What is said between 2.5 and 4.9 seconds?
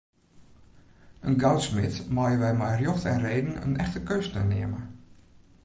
mei rjocht en reden in echte keunstner neame.